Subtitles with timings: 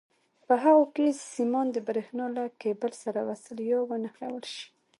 [0.47, 4.65] په هغو کې سیمان د برېښنا له کېبل سره وصل یا ونښلول شي.